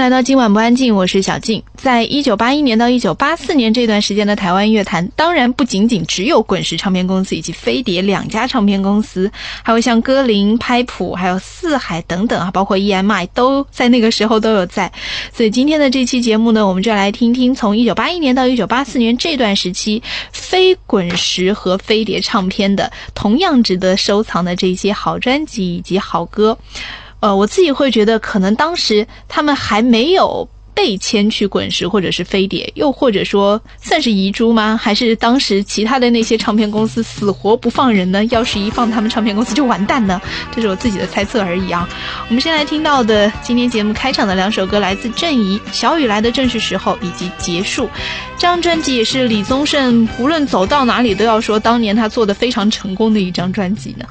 [0.00, 1.62] 来到今晚不安静，我是小静。
[1.76, 9.30] 在一九八一年到一九八四年这段时间的台湾乐坛，当然不仅仅只有滚石唱片公司以及飞碟两家唱片公司，
[9.62, 14.90] 还有像歌林、拍谱，还有四海等等啊，包括 EMI 都在那个时候都有在。
[15.34, 26.56] 所以今天的这期节目呢，我们就来听听从一九八一年到一九八四年这段时期，非滚石和飞碟唱片的同样值得收藏的这些好专辑以及好歌。
[27.20, 34.78] 呃，我自己会觉得，可能当时他们还没有被签去滚石或者是飞碟，又或者说算是遗珠吗？
[34.80, 38.24] 还是当时其他的那些唱片公司死活不放人呢？
[38.26, 40.18] 要是一放，他们唱片公司就完蛋呢？
[40.54, 41.86] 这是我自己的猜测而已啊。
[42.28, 47.84] 我们先来听到的今天节目开场的两首歌，来自郑怡，《小雨来的正是时候》以及《结束》。
[48.38, 54.06] 这张专辑也是李宗盛无论走到哪里都要说，当年他做的非常成功的一张专辑呢。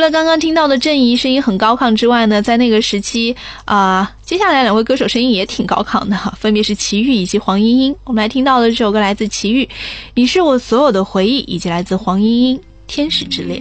[0.00, 3.36] 除了刚刚听到的郑怡声音很高亢之外呢，在那个时期
[3.66, 7.94] 啊，接下来两位歌手声音也挺高亢的，分别是齐豫以及黄莺莺。
[8.04, 9.62] 我们来听到的这首歌来自齐豫，
[10.14, 12.56] 《你是我所有的回忆》，以及来自黄莺莺，
[12.86, 13.60] 《天使之恋》。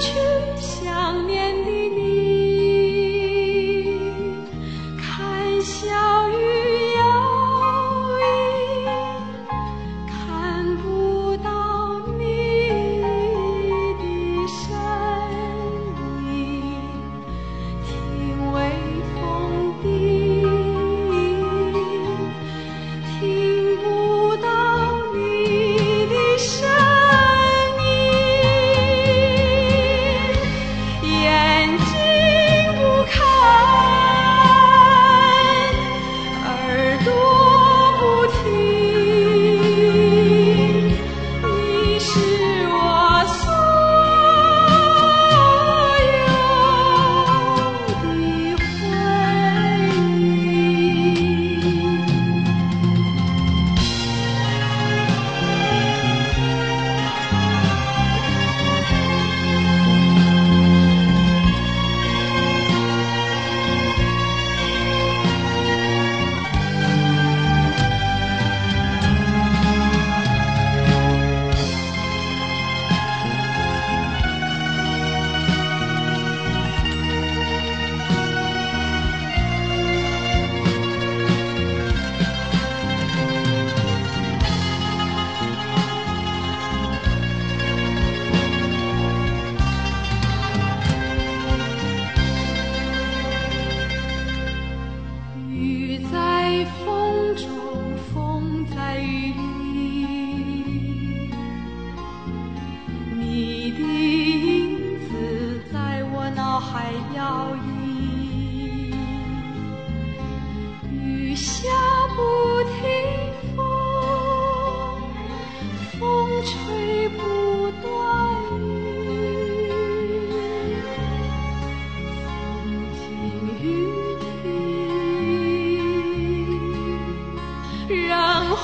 [0.00, 0.08] 去
[0.56, 1.49] 想念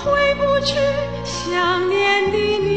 [0.04, 0.74] 回不去
[1.24, 2.75] 想念的你。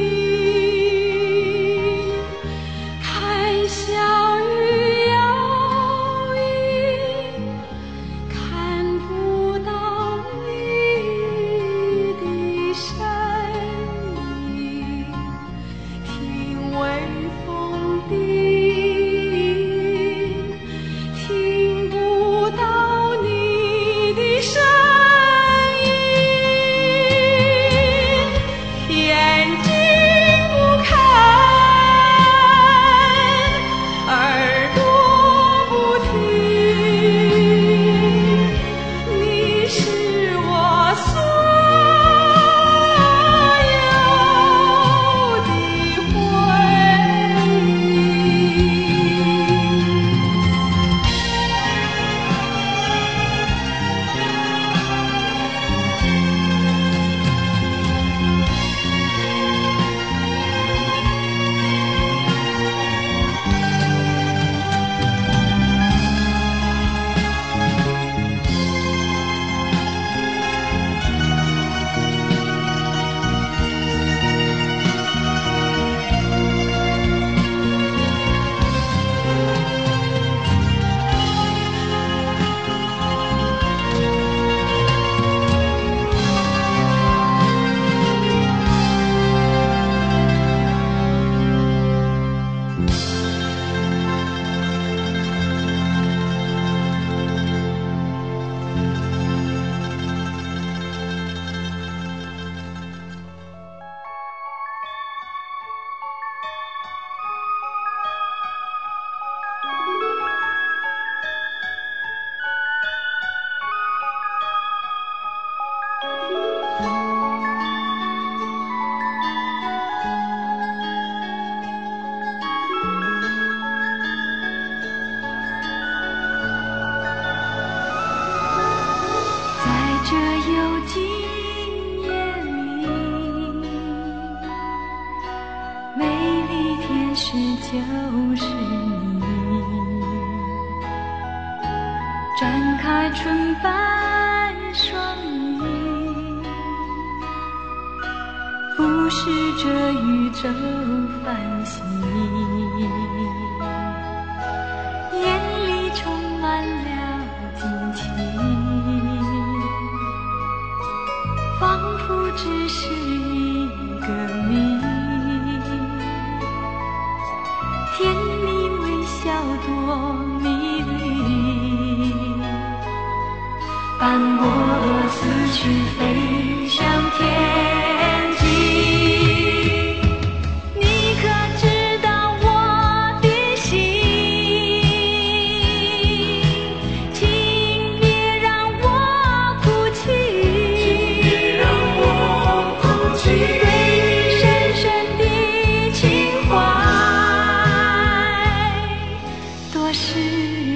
[199.91, 200.68] 是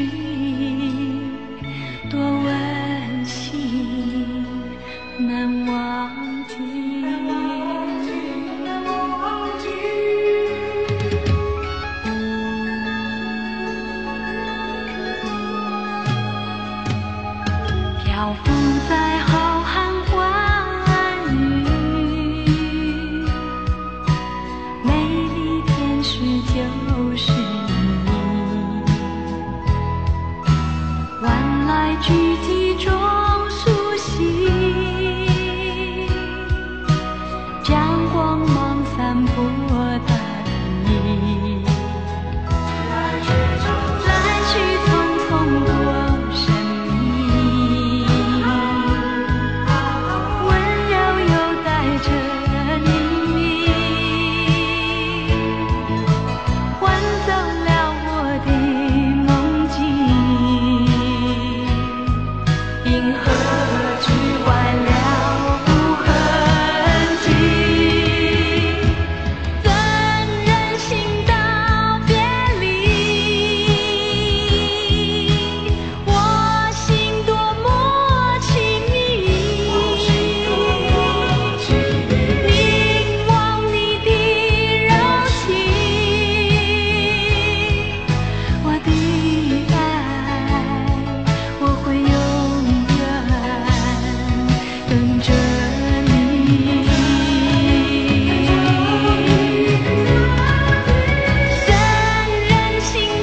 [102.94, 103.23] sing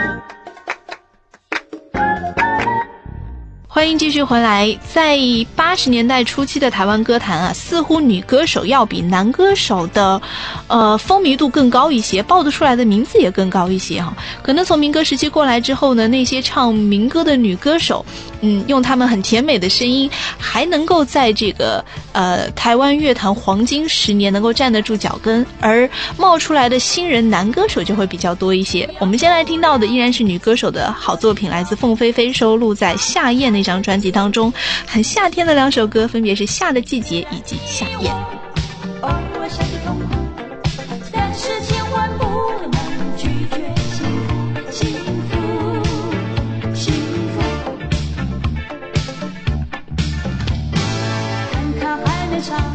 [3.97, 4.77] 继续回来。
[4.93, 5.17] 在
[5.55, 10.21] 八十年代初期的台湾歌坛啊，似乎女歌手要比男歌手的，
[10.67, 14.13] 呃，风靡度更高一些，报得出来的名字也更高一些哈。
[14.41, 18.05] 可能从民歌时期过来之后呢，那些唱民歌的女歌手，
[18.41, 28.89] 嗯，用他们很甜美的声音，还能够在这个呃台湾乐坛黄金十年能够站得住脚跟，而冒出来的新人男歌手就会比较多一些。
[28.99, 34.51] 我们先来听到的依然是女歌手的好作品，来自凤飞飞收录在《夏夜》那张专辑当中，
[34.85, 38.11] 很夏天的两首歌，分别是《夏的季节》以及《夏夜》。
[52.41, 52.70] 上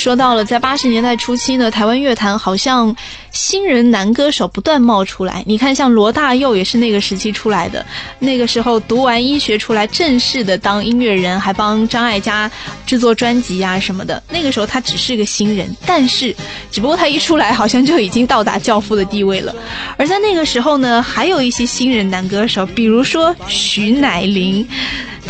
[0.00, 2.96] 说到了，在八十年代初期呢，台湾乐坛好像
[3.32, 5.44] 新人男歌手不断冒出来。
[5.46, 7.84] 你看，像罗大佑也是那个时期出来的，
[8.18, 12.50] 那个时候读完医学出来，正式的当音乐人，还帮张艾嘉
[12.86, 14.22] 制作专辑呀、什么的。
[14.30, 16.34] 那个时候他只是个新人，但是
[16.70, 19.54] 只不过他一出来，好像就已经到达教父的地位了。
[19.98, 24.66] 而在那个时候呢，还有一些新人男歌手，比如说徐乃麟。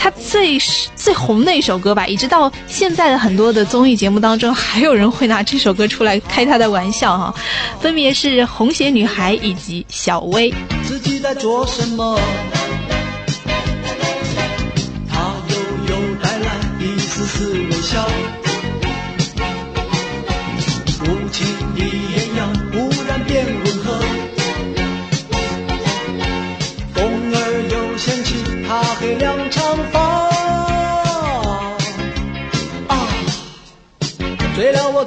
[0.02, 0.58] 他最
[0.96, 7.34] 最红的一首歌吧，一直到现在的很多的综艺节目当中，还有人会拿这首歌出来开他的玩笑哈，
[7.82, 10.50] 分别是《红鞋女孩》以及《小薇》。
[10.84, 12.18] 自己在做什么？
[15.06, 15.56] 他悠
[15.90, 18.08] 悠带来一丝丝微笑，
[21.02, 21.84] 无情的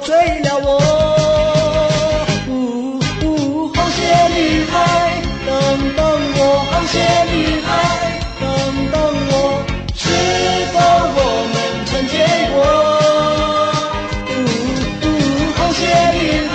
[0.04, 0.68] 醉了我，
[2.46, 2.50] 呜
[3.24, 4.02] 呜，好些
[4.36, 4.76] 女孩，
[5.46, 5.50] 等
[5.96, 6.04] 等
[6.36, 6.40] 我，
[6.70, 7.00] 好些
[7.32, 7.66] 女孩，
[8.38, 8.44] 等
[8.92, 8.94] 等
[9.30, 9.32] 我，
[9.96, 10.04] 是
[10.72, 10.76] 否
[11.16, 11.18] 我
[11.54, 12.12] 们曾见
[12.52, 12.56] 过？
[14.28, 14.30] 呜
[15.06, 15.06] 呜，
[15.56, 15.80] 好些
[16.12, 16.54] 女孩，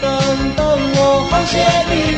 [0.00, 0.08] 等
[0.56, 0.58] 等
[0.96, 0.98] 我，
[1.30, 1.52] 好些
[1.92, 2.09] 女孩，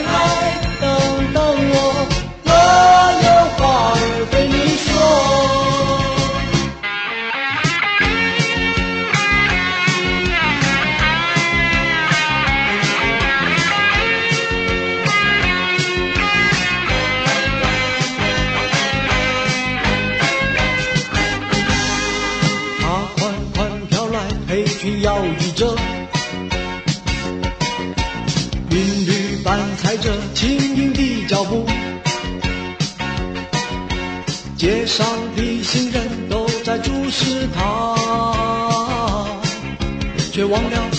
[40.52, 40.90] 忘了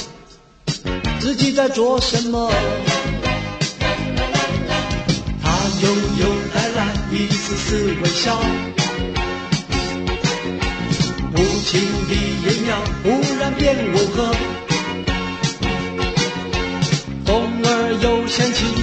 [1.20, 2.52] 自己在做什么。
[5.44, 5.48] 他
[5.84, 5.90] 悠
[6.20, 8.36] 悠带来一丝丝微笑。
[11.36, 14.36] 无情的艳阳忽然变温和，
[17.26, 18.83] 风儿又掀起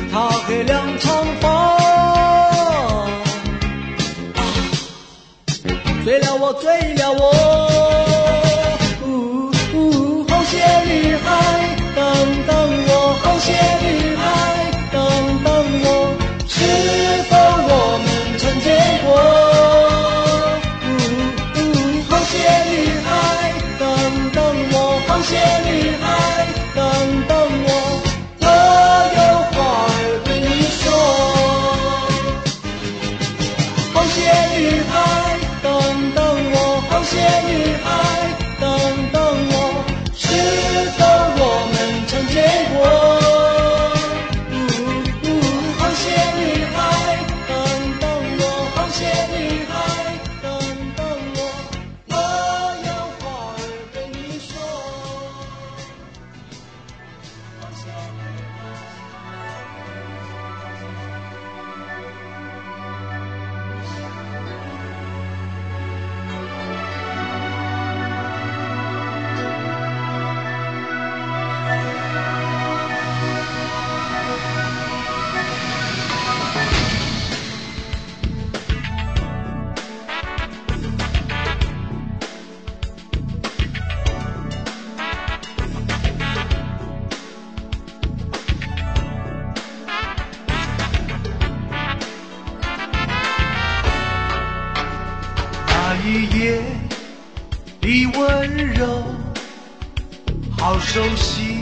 [100.60, 101.56] 好熟悉，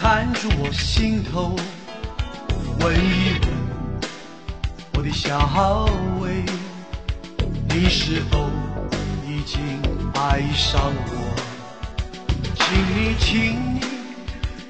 [0.00, 1.54] 弹住我心头。
[2.80, 3.50] 问一问
[4.94, 5.86] 我的小
[6.18, 6.42] 薇，
[7.68, 8.48] 你是否
[9.28, 9.60] 已经
[10.14, 11.36] 爱上我？
[12.54, 12.64] 请
[12.96, 13.80] 你，请你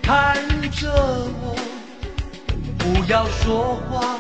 [0.03, 0.37] 看
[0.73, 0.91] 着
[1.41, 1.57] 我，
[2.77, 4.19] 不要说话，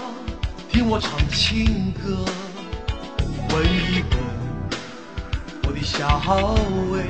[0.71, 2.25] 听我唱情歌。
[3.51, 4.15] 问一问
[5.65, 6.23] 我的小
[6.93, 7.05] 薇，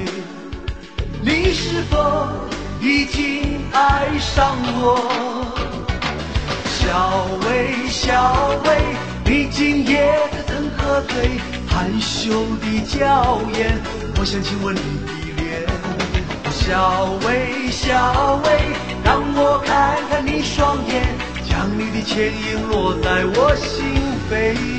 [1.24, 2.28] 你是否
[2.80, 4.98] 已经爱上我？
[6.66, 8.82] 小薇，小薇，
[9.24, 13.80] 你今夜曾喝醉，含羞的娇艳，
[14.18, 14.80] 我想亲吻你
[15.30, 15.64] 的脸。
[16.50, 21.06] 小薇，小薇，让我看看你双眼，
[21.48, 23.94] 将你的倩影落在我心
[24.28, 24.71] 扉。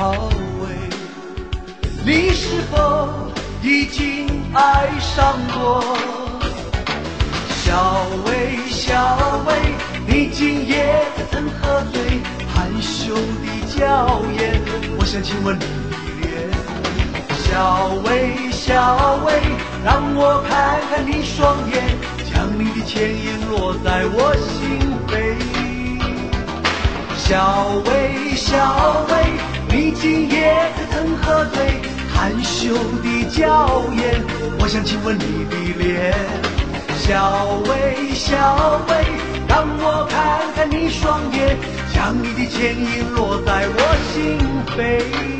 [0.00, 0.12] 小
[0.62, 0.66] 薇。
[2.06, 3.06] 你是否
[3.62, 5.94] 已经爱上我？
[7.62, 9.52] 小薇，小薇，
[10.06, 12.00] 你今夜曾喝醉，
[12.48, 13.44] 含羞的
[13.76, 14.62] 娇艳，
[14.98, 15.68] 我想亲吻你的
[16.22, 16.48] 脸。
[17.44, 19.34] 小薇，小薇，
[19.84, 21.94] 让我看看你双眼，
[22.32, 25.36] 将你的倩影落在我心扉。
[27.18, 29.14] 小薇，小薇，
[29.72, 31.80] 你今夜可曾喝醉？
[32.12, 34.20] 含羞的娇艳，
[34.58, 36.12] 我想亲吻你的脸。
[36.98, 39.06] 小薇，小薇，
[39.48, 41.56] 让我看看你双眼，
[41.94, 43.78] 将你的倩影落在我
[44.12, 44.38] 心
[44.76, 45.39] 扉。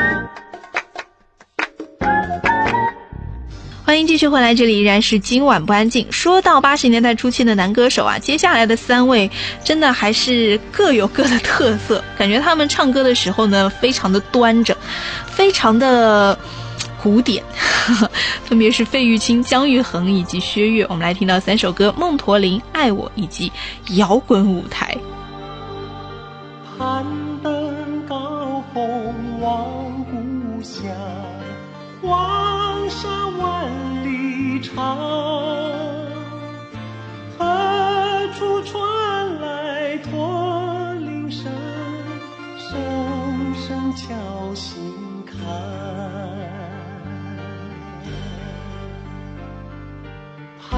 [3.91, 6.07] 欢迎继续回来，这里依然是今晚不安静。
[6.09, 9.29] 说到八十年代初期的男歌手啊，接下来的三位
[9.65, 14.77] 真的还是各有各的特色，感觉他们唱歌的时候呢，非常的端着，
[15.27, 16.39] 非常的
[17.03, 17.43] 古典，
[18.47, 20.85] 分别是费玉清、姜育恒以及薛岳。
[20.87, 23.51] 我们来听到三首歌：《梦驼铃》、《爱我》以及
[23.97, 24.95] 《摇滚舞台》。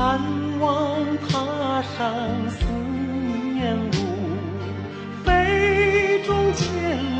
[0.04, 0.20] 盼
[0.60, 2.14] 望踏上
[2.50, 2.66] 思
[3.54, 3.92] 念路。
[5.24, 7.13] 杯中千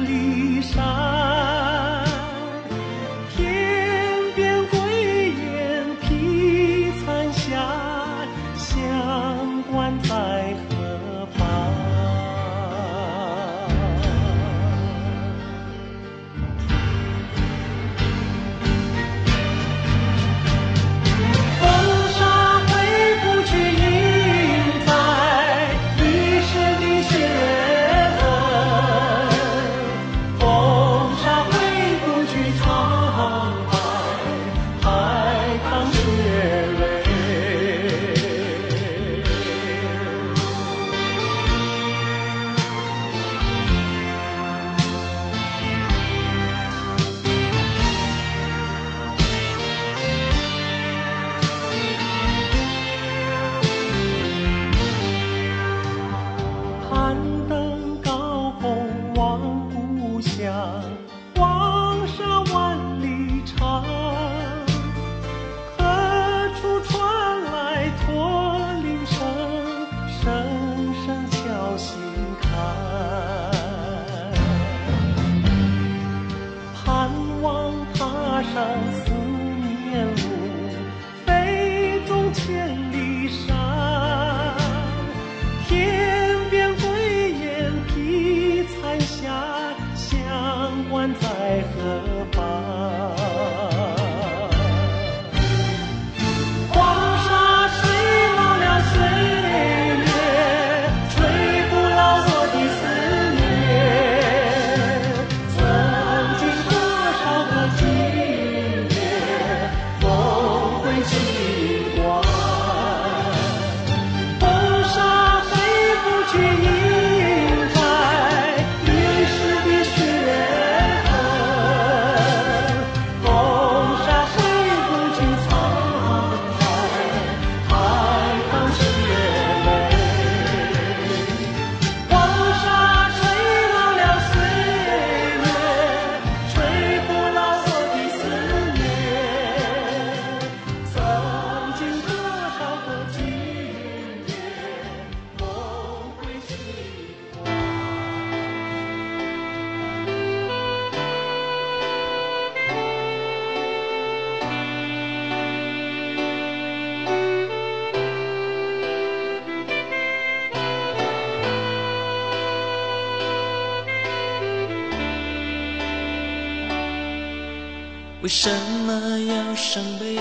[168.34, 170.18] 为什么要伤悲？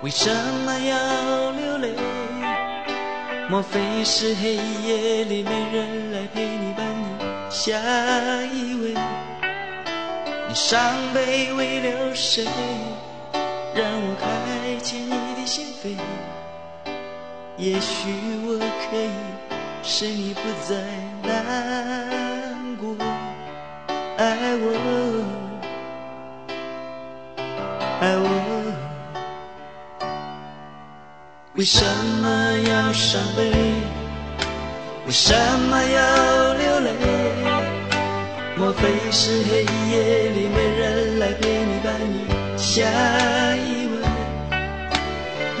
[0.00, 0.30] 为什
[0.64, 1.92] 么要流泪？
[3.50, 7.76] 莫非是黑夜里没人来陪你伴你下
[8.44, 8.94] 一位？
[10.48, 10.80] 你伤
[11.12, 12.44] 悲为了谁？
[13.74, 15.96] 让我开启你的心扉。
[17.56, 18.08] 也许
[18.46, 18.56] 我
[18.88, 19.10] 可以
[19.82, 20.76] 使你不再
[21.28, 22.94] 难过，
[24.16, 25.11] 爱我，
[28.02, 28.26] 爱我。
[31.54, 31.84] 为什
[32.20, 32.26] 么
[32.68, 33.40] 要伤悲？
[35.06, 35.32] 为什
[35.70, 36.90] 么要流泪？
[38.56, 42.26] 莫非是黑夜里没人来陪你伴你
[42.58, 42.82] 下
[43.54, 43.94] 一位？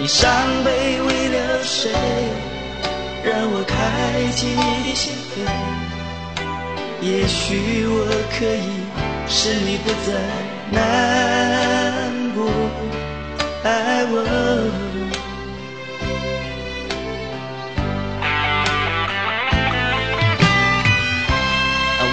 [0.00, 0.26] 你伤
[0.64, 1.92] 悲为了谁？
[3.22, 3.72] 让我开
[4.32, 5.32] 启你的心扉。
[7.02, 8.04] 也许我
[8.36, 8.82] 可以
[9.28, 10.10] 使你不再
[10.72, 11.51] 难
[13.64, 14.14] 爱我。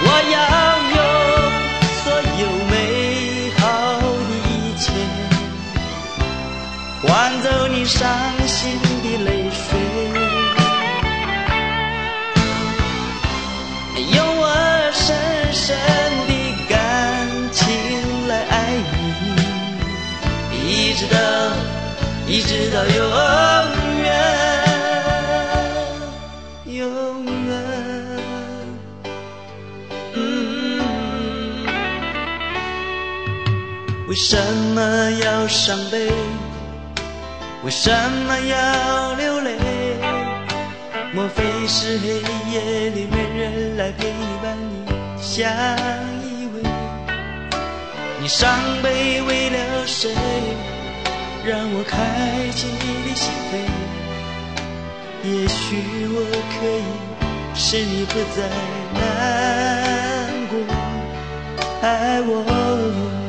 [0.02, 0.38] 我要
[0.94, 0.98] 用
[2.02, 2.04] 所
[2.40, 2.72] 有美
[3.58, 3.62] 好
[4.28, 4.84] 的一切，
[7.02, 7.08] 换
[7.42, 7.98] 走你伤。
[22.72, 22.98] 到永
[24.02, 24.08] 远，
[26.66, 27.50] 永远。
[30.14, 30.18] 嗯，
[34.08, 34.36] 为什
[34.74, 34.80] 么
[35.22, 36.12] 要伤悲？
[37.64, 37.90] 为什
[38.26, 39.50] 么要流泪？
[41.12, 44.86] 莫非是黑夜里没人来陪伴你
[45.20, 45.50] 相
[46.22, 46.56] 依偎？
[48.20, 48.48] 你伤
[48.80, 50.14] 悲为了谁？
[51.44, 53.52] 让我开启你的心扉。
[55.22, 55.58] 也许
[56.08, 56.16] 我
[56.50, 56.82] 可以
[57.54, 58.48] 使你不再
[58.94, 58.98] 难
[60.48, 60.52] 过，
[61.82, 63.19] 爱我。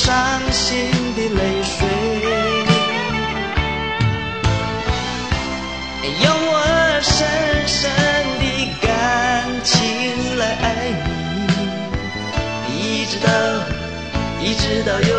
[0.00, 0.14] 伤
[0.52, 0.76] 心
[1.16, 1.76] 的泪水，
[6.22, 6.54] 用我
[7.02, 7.16] 深
[7.66, 7.90] 深
[8.38, 8.42] 的
[8.80, 8.86] 感
[9.64, 9.74] 情
[10.38, 10.64] 来爱
[12.68, 12.70] 你，
[13.02, 13.28] 一直到
[14.40, 15.10] 一直到永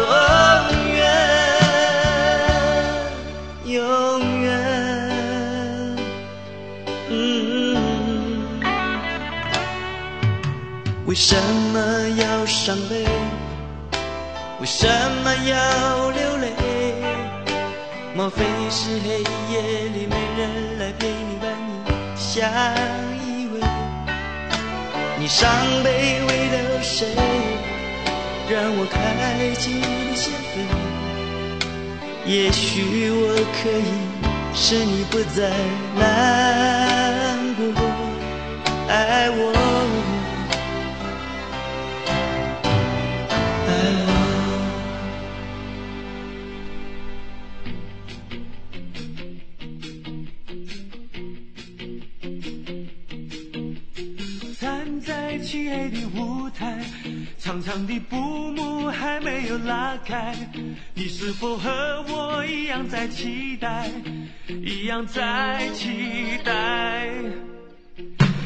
[0.96, 0.98] 远，
[3.66, 3.78] 永
[4.42, 4.48] 远。
[7.10, 8.58] 嗯，
[11.06, 11.36] 为什
[11.74, 11.78] 么
[12.18, 13.06] 要伤悲？
[14.60, 14.86] 为什
[15.24, 16.52] 么要流泪？
[18.14, 19.62] 莫非是黑夜
[19.94, 21.72] 里没人来陪你伴你
[22.18, 22.28] 相
[23.24, 23.56] 依偎？
[25.18, 25.50] 你伤
[25.82, 27.08] 悲为了谁？
[28.50, 28.96] 让我开
[29.56, 30.54] 启你的心扉。
[32.26, 33.34] 也许我
[33.64, 33.92] 可以
[34.54, 35.50] 使你不再
[35.96, 36.89] 难
[57.50, 58.16] 长长的布
[58.52, 60.36] 幕还没有拉开，
[60.94, 63.90] 你是否和我一样在期待，
[64.48, 67.08] 一样在期待？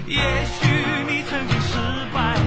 [0.08, 0.70] 也许
[1.06, 1.78] 你曾经失
[2.14, 2.40] 败，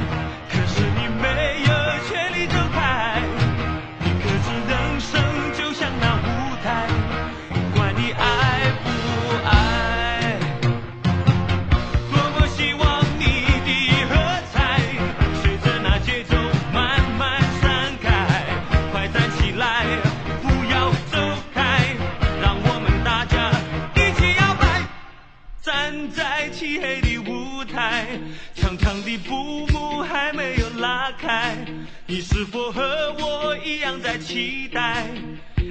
[32.59, 35.04] 我和我一样在期待，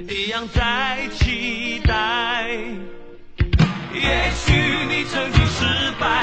[0.08, 2.46] 一样在期待？
[3.92, 4.52] 也许
[4.88, 5.64] 你曾经失
[5.98, 6.22] 败，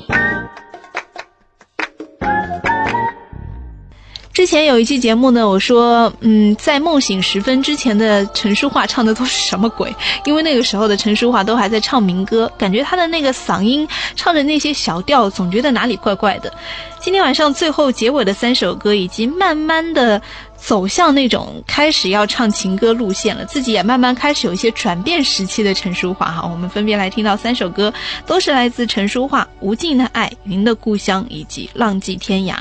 [4.51, 9.95] 前有一期节目呢，我说，嗯，在梦醒时分之前的陈淑桦唱的都是什么鬼？
[10.25, 16.51] 因为那个时候的陈淑桦都还在唱民歌，感觉她的那个嗓音唱着那些小调，总觉得哪里怪怪的。
[16.99, 20.21] 今天晚上最后结尾的三首歌，以及慢慢的
[20.63, 26.47] 走向那种开始要唱情歌路线了，自己也慢慢开始有一些转变时期的陈淑桦哈。
[26.47, 27.91] 我们分别来听到三首歌，
[28.25, 32.53] 都是来自陈淑桦《无尽的爱》《您的故乡》以及《浪迹天涯》。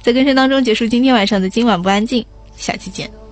[0.00, 2.24] 在歌声当中结束今天晚上的今晚不安静，
[2.56, 3.27] 下期见。